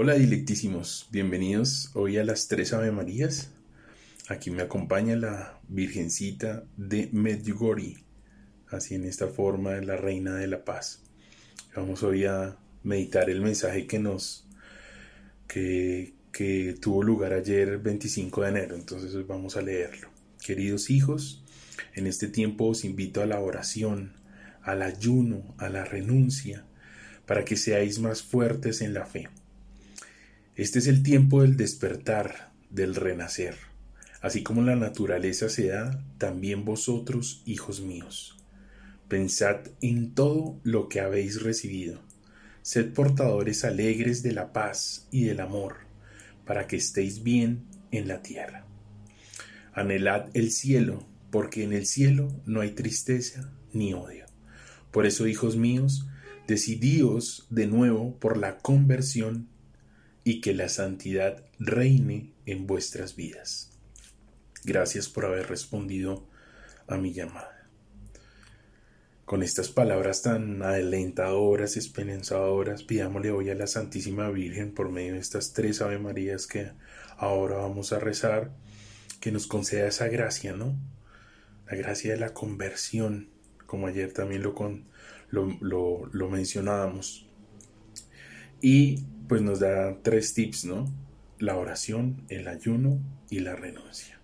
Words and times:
Hola 0.00 0.14
dilectísimos, 0.14 1.08
bienvenidos 1.10 1.90
hoy 1.94 2.18
a 2.18 2.24
las 2.24 2.46
tres 2.46 2.72
Ave 2.72 2.92
Marías. 2.92 3.50
Aquí 4.28 4.48
me 4.48 4.62
acompaña 4.62 5.16
la 5.16 5.58
Virgencita 5.66 6.62
de 6.76 7.08
Medjugorje, 7.10 7.96
así 8.68 8.94
en 8.94 9.02
esta 9.02 9.26
forma 9.26 9.72
de 9.72 9.84
la 9.84 9.96
Reina 9.96 10.36
de 10.36 10.46
la 10.46 10.64
Paz. 10.64 11.02
Vamos 11.74 12.04
hoy 12.04 12.26
a 12.26 12.56
meditar 12.84 13.28
el 13.28 13.40
mensaje 13.40 13.88
que 13.88 13.98
nos 13.98 14.46
que, 15.48 16.14
que 16.30 16.76
tuvo 16.80 17.02
lugar 17.02 17.32
ayer 17.32 17.78
25 17.78 18.42
de 18.42 18.48
enero, 18.50 18.76
entonces 18.76 19.26
vamos 19.26 19.56
a 19.56 19.62
leerlo. 19.62 20.10
Queridos 20.40 20.90
hijos, 20.90 21.42
en 21.96 22.06
este 22.06 22.28
tiempo 22.28 22.66
os 22.66 22.84
invito 22.84 23.20
a 23.20 23.26
la 23.26 23.40
oración, 23.40 24.12
al 24.62 24.82
ayuno, 24.82 25.56
a 25.58 25.68
la 25.68 25.84
renuncia, 25.84 26.64
para 27.26 27.44
que 27.44 27.56
seáis 27.56 27.98
más 27.98 28.22
fuertes 28.22 28.80
en 28.80 28.94
la 28.94 29.04
fe 29.04 29.28
este 30.58 30.80
es 30.80 30.88
el 30.88 31.04
tiempo 31.04 31.42
del 31.42 31.56
despertar, 31.56 32.50
del 32.68 32.96
renacer. 32.96 33.54
Así 34.20 34.42
como 34.42 34.60
la 34.62 34.74
naturaleza 34.74 35.48
se 35.48 35.68
da, 35.68 36.04
también 36.18 36.64
vosotros, 36.64 37.42
hijos 37.46 37.80
míos. 37.80 38.36
Pensad 39.06 39.60
en 39.80 40.14
todo 40.14 40.58
lo 40.64 40.88
que 40.88 41.00
habéis 41.00 41.42
recibido. 41.42 42.00
Sed 42.62 42.92
portadores 42.92 43.64
alegres 43.64 44.24
de 44.24 44.32
la 44.32 44.52
paz 44.52 45.06
y 45.12 45.26
del 45.26 45.38
amor, 45.38 45.76
para 46.44 46.66
que 46.66 46.74
estéis 46.74 47.22
bien 47.22 47.62
en 47.92 48.08
la 48.08 48.20
tierra. 48.22 48.66
Anhelad 49.74 50.28
el 50.34 50.50
cielo, 50.50 51.06
porque 51.30 51.62
en 51.62 51.72
el 51.72 51.86
cielo 51.86 52.34
no 52.46 52.62
hay 52.62 52.72
tristeza 52.72 53.52
ni 53.72 53.94
odio. 53.94 54.26
Por 54.90 55.06
eso, 55.06 55.28
hijos 55.28 55.54
míos, 55.56 56.08
decidíos 56.48 57.46
de 57.48 57.68
nuevo 57.68 58.18
por 58.18 58.36
la 58.36 58.58
conversión 58.58 59.46
y 60.28 60.42
que 60.42 60.52
la 60.52 60.68
santidad 60.68 61.42
reine 61.58 62.34
en 62.44 62.66
vuestras 62.66 63.16
vidas. 63.16 63.70
Gracias 64.62 65.08
por 65.08 65.24
haber 65.24 65.48
respondido 65.48 66.26
a 66.86 66.98
mi 66.98 67.14
llamada. 67.14 67.66
Con 69.24 69.42
estas 69.42 69.70
palabras 69.70 70.20
tan 70.20 70.62
alentadoras, 70.62 71.78
esperanzadoras, 71.78 72.82
pidámosle 72.82 73.30
hoy 73.30 73.48
a 73.48 73.54
la 73.54 73.66
Santísima 73.66 74.28
Virgen 74.28 74.74
por 74.74 74.90
medio 74.90 75.14
de 75.14 75.20
estas 75.20 75.54
tres 75.54 75.80
Ave 75.80 75.98
Marías 75.98 76.46
que 76.46 76.72
ahora 77.16 77.56
vamos 77.56 77.94
a 77.94 77.98
rezar, 77.98 78.50
que 79.20 79.32
nos 79.32 79.46
conceda 79.46 79.88
esa 79.88 80.08
gracia, 80.08 80.52
¿no? 80.52 80.78
La 81.70 81.74
gracia 81.74 82.12
de 82.12 82.20
la 82.20 82.34
conversión, 82.34 83.30
como 83.64 83.86
ayer 83.86 84.12
también 84.12 84.42
lo, 84.42 84.54
con, 84.54 84.88
lo, 85.30 86.04
lo 86.12 86.28
mencionábamos. 86.28 87.27
Y 88.60 89.04
pues 89.28 89.42
nos 89.42 89.60
da 89.60 89.96
tres 90.02 90.34
tips, 90.34 90.64
¿no? 90.64 90.86
La 91.38 91.56
oración, 91.56 92.22
el 92.28 92.48
ayuno 92.48 92.98
y 93.30 93.40
la 93.40 93.54
renuncia. 93.54 94.18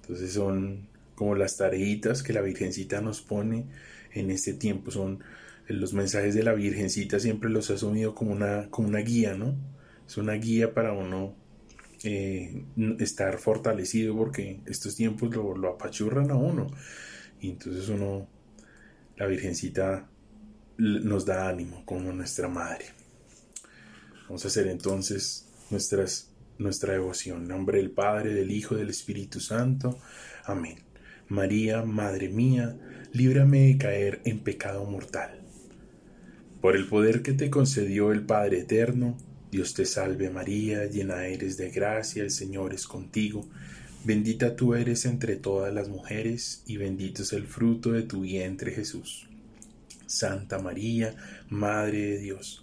Entonces 0.00 0.32
son 0.32 0.88
como 1.14 1.34
las 1.34 1.56
tareitas 1.56 2.22
que 2.22 2.32
la 2.32 2.40
Virgencita 2.40 3.00
nos 3.00 3.20
pone 3.20 3.66
en 4.12 4.30
este 4.30 4.54
tiempo. 4.54 4.90
Son 4.90 5.18
los 5.66 5.92
mensajes 5.92 6.34
de 6.34 6.42
la 6.42 6.54
Virgencita 6.54 7.20
siempre 7.20 7.50
los 7.50 7.70
ha 7.70 7.74
asumido 7.74 8.14
como 8.14 8.32
una, 8.32 8.70
como 8.70 8.88
una 8.88 9.00
guía, 9.00 9.34
¿no? 9.34 9.56
Es 10.06 10.16
una 10.16 10.34
guía 10.34 10.72
para 10.72 10.92
uno 10.92 11.34
eh, 12.04 12.64
estar 13.00 13.38
fortalecido 13.38 14.16
porque 14.16 14.60
estos 14.66 14.94
tiempos 14.94 15.34
lo, 15.34 15.56
lo 15.56 15.68
apachurran 15.70 16.30
a 16.30 16.36
uno. 16.36 16.68
Y 17.40 17.50
entonces 17.50 17.88
uno, 17.88 18.26
la 19.16 19.26
Virgencita 19.26 20.08
nos 20.78 21.26
da 21.26 21.48
ánimo 21.48 21.84
como 21.84 22.12
nuestra 22.12 22.48
madre. 22.48 22.97
Vamos 24.28 24.44
a 24.44 24.48
hacer 24.48 24.66
entonces 24.66 25.46
nuestras, 25.70 26.28
nuestra 26.58 26.92
devoción. 26.92 27.42
En 27.42 27.48
nombre 27.48 27.78
del 27.78 27.90
Padre, 27.90 28.34
del 28.34 28.50
Hijo, 28.50 28.76
del 28.76 28.90
Espíritu 28.90 29.40
Santo. 29.40 29.98
Amén. 30.44 30.80
María, 31.28 31.82
Madre 31.82 32.28
mía, 32.28 32.76
líbrame 33.12 33.68
de 33.68 33.78
caer 33.78 34.20
en 34.24 34.40
pecado 34.40 34.84
mortal. 34.84 35.40
Por 36.60 36.76
el 36.76 36.86
poder 36.86 37.22
que 37.22 37.32
te 37.32 37.48
concedió 37.48 38.12
el 38.12 38.22
Padre 38.22 38.60
Eterno, 38.60 39.16
Dios 39.50 39.72
te 39.72 39.86
salve 39.86 40.28
María, 40.28 40.84
llena 40.84 41.26
eres 41.26 41.56
de 41.56 41.70
gracia, 41.70 42.22
el 42.22 42.30
Señor 42.30 42.74
es 42.74 42.86
contigo. 42.86 43.48
Bendita 44.04 44.56
tú 44.56 44.74
eres 44.74 45.06
entre 45.06 45.36
todas 45.36 45.72
las 45.72 45.88
mujeres, 45.88 46.62
y 46.66 46.76
bendito 46.76 47.22
es 47.22 47.32
el 47.32 47.46
fruto 47.46 47.92
de 47.92 48.02
tu 48.02 48.22
vientre 48.22 48.72
Jesús. 48.72 49.26
Santa 50.06 50.58
María, 50.58 51.14
Madre 51.48 51.98
de 51.98 52.18
Dios, 52.18 52.62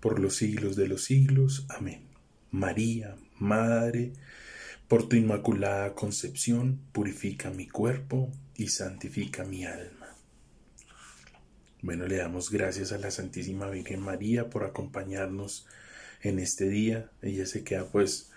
por 0.00 0.18
los 0.18 0.36
siglos 0.36 0.76
de 0.76 0.88
los 0.88 1.04
siglos. 1.04 1.66
Amén. 1.68 2.06
María, 2.50 3.16
Madre, 3.38 4.12
por 4.88 5.08
tu 5.08 5.16
inmaculada 5.16 5.94
concepción, 5.94 6.80
purifica 6.92 7.50
mi 7.50 7.68
cuerpo 7.68 8.30
y 8.54 8.68
santifica 8.68 9.44
mi 9.44 9.64
alma. 9.64 10.06
Bueno, 11.82 12.06
le 12.06 12.16
damos 12.16 12.50
gracias 12.50 12.92
a 12.92 12.98
la 12.98 13.10
Santísima 13.10 13.68
Virgen 13.68 14.00
María 14.00 14.48
por 14.48 14.64
acompañarnos 14.64 15.66
en 16.22 16.38
este 16.38 16.68
día. 16.68 17.10
Ella 17.20 17.46
se 17.46 17.62
queda 17.62 17.86
pues 17.86 18.30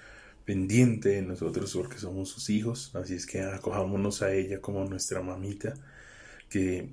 pendiente 0.46 1.10
de 1.10 1.22
nosotros 1.22 1.74
porque 1.74 1.98
somos 2.00 2.30
sus 2.30 2.50
hijos, 2.50 2.92
así 2.96 3.14
es 3.14 3.26
que 3.26 3.42
acojámonos 3.42 4.22
a 4.22 4.34
ella 4.34 4.60
como 4.60 4.84
nuestra 4.86 5.22
mamita, 5.22 5.76
que 6.50 6.90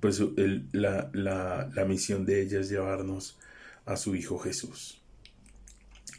pues 0.00 0.22
la, 0.72 1.10
la 1.12 1.84
misión 1.86 2.26
de 2.26 2.42
ella 2.42 2.60
es 2.60 2.68
llevarnos 2.68 3.38
a 3.90 3.96
su 3.96 4.14
Hijo 4.14 4.38
Jesús. 4.38 5.02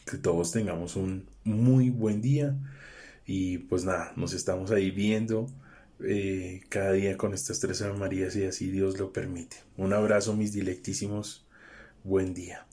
Que 0.05 0.17
todos 0.17 0.51
tengamos 0.51 0.97
un 0.97 1.27
muy 1.45 1.89
buen 1.89 2.21
día 2.21 2.55
y 3.25 3.59
pues 3.59 3.85
nada, 3.85 4.11
nos 4.17 4.33
estamos 4.33 4.71
ahí 4.71 4.91
viendo 4.91 5.47
eh, 6.03 6.61
cada 6.67 6.91
día 6.91 7.17
con 7.17 7.33
estas 7.33 7.59
tres 7.61 7.81
Ave 7.81 7.97
Marías 7.97 8.35
y 8.35 8.43
así 8.43 8.69
Dios 8.69 8.99
lo 8.99 9.13
permite. 9.13 9.57
Un 9.77 9.93
abrazo 9.93 10.35
mis 10.35 10.51
dilectísimos, 10.51 11.45
buen 12.03 12.33
día. 12.33 12.65